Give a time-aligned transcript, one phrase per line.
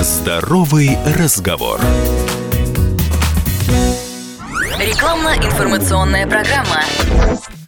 [0.00, 1.80] Здоровый разговор.
[4.78, 6.84] Рекламно-информационная программа.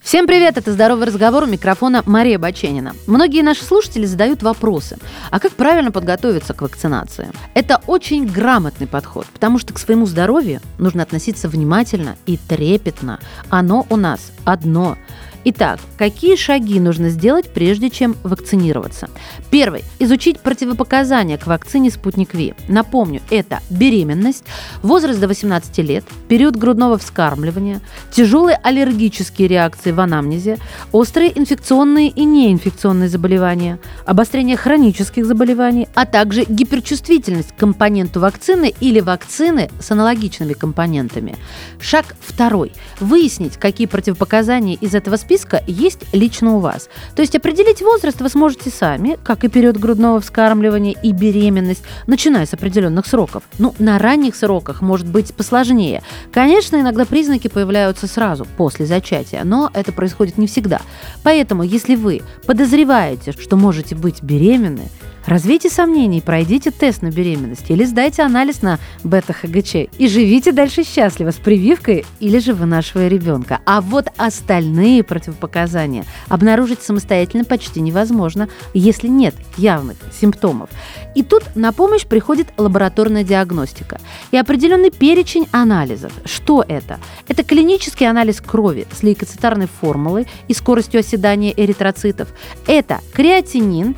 [0.00, 2.94] Всем привет, это «Здоровый разговор» у микрофона Мария Баченина.
[3.08, 4.98] Многие наши слушатели задают вопросы,
[5.32, 7.32] а как правильно подготовиться к вакцинации?
[7.54, 13.18] Это очень грамотный подход, потому что к своему здоровью нужно относиться внимательно и трепетно.
[13.48, 14.96] Оно у нас одно–
[15.42, 19.08] Итак, какие шаги нужно сделать, прежде чем вакцинироваться?
[19.50, 19.84] Первый.
[19.98, 22.52] Изучить противопоказания к вакцине «Спутник Ви».
[22.68, 24.44] Напомню, это беременность,
[24.82, 27.80] возраст до 18 лет, период грудного вскармливания,
[28.12, 30.58] тяжелые аллергические реакции в анамнезе,
[30.92, 39.00] острые инфекционные и неинфекционные заболевания, обострение хронических заболеваний, а также гиперчувствительность к компоненту вакцины или
[39.00, 41.36] вакцины с аналогичными компонентами.
[41.80, 42.72] Шаг второй.
[43.00, 46.88] Выяснить, какие противопоказания из этого списка списка есть лично у вас.
[47.14, 52.46] То есть определить возраст вы сможете сами, как и период грудного вскармливания и беременность, начиная
[52.46, 53.44] с определенных сроков.
[53.60, 56.02] Ну, на ранних сроках может быть посложнее.
[56.32, 60.80] Конечно, иногда признаки появляются сразу, после зачатия, но это происходит не всегда.
[61.22, 64.88] Поэтому, если вы подозреваете, что можете быть беременны,
[65.26, 71.30] Развейте сомнения пройдите тест на беременность или сдайте анализ на бета-ХГЧ и живите дальше счастливо
[71.30, 73.60] с прививкой или же вынашивая ребенка.
[73.66, 80.70] А вот остальные противопоказания обнаружить самостоятельно почти невозможно, если нет явных симптомов.
[81.14, 86.12] И тут на помощь приходит лабораторная диагностика и определенный перечень анализов.
[86.24, 86.98] Что это?
[87.28, 92.28] Это клинический анализ крови с лейкоцитарной формулой и скоростью оседания эритроцитов.
[92.66, 93.96] Это креатинин,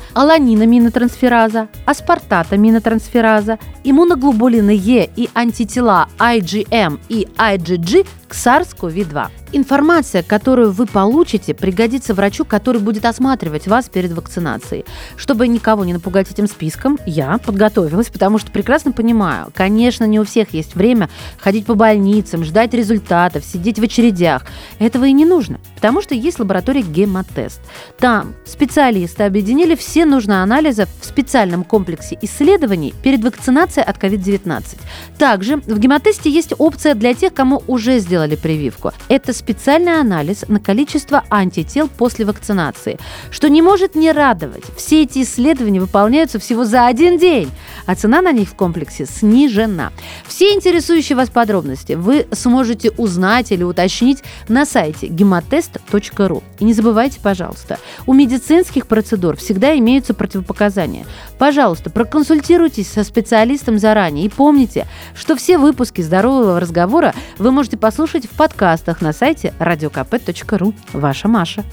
[1.13, 9.27] аланинаминотрансфераза, аспартатаминотрансфераза, иммуноглобулины Е и антитела IgM и IgG к SARS-CoV-2.
[9.51, 14.85] Информация, которую вы получите, пригодится врачу, который будет осматривать вас перед вакцинацией.
[15.15, 20.23] Чтобы никого не напугать этим списком, я подготовилась, потому что прекрасно понимаю, конечно, не у
[20.23, 24.47] всех есть время ходить по больницам, ждать результатов, сидеть в очередях.
[24.79, 27.61] Этого и не нужно, потому что есть лаборатория гемотест.
[27.99, 34.79] Там специалисты объединили все нужные анализы в специальном комплексе исследований перед вакцинацией от COVID-19.
[35.19, 38.91] Также в гемотесте есть опция для тех, кому уже сделали прививку.
[39.07, 42.97] Это специальный анализ на количество антител после вакцинации,
[43.31, 44.63] что не может не радовать.
[44.77, 47.49] Все эти исследования выполняются всего за один день,
[47.85, 49.91] а цена на них в комплексе снижена.
[50.27, 56.43] Все интересующие вас подробности вы сможете узнать или уточнить на сайте gematest.ru.
[56.59, 61.05] И не забывайте, пожалуйста, у медицинских процедур всегда имеются противопоказания.
[61.37, 68.12] Пожалуйста, проконсультируйтесь со специалистом заранее и помните, что все выпуски здорового разговора вы можете послушать
[68.21, 70.73] в подкастах на сайте radiokp.ru.
[70.93, 71.63] Ваша Маша.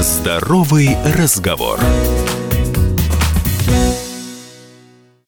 [0.00, 1.80] Здоровый разговор.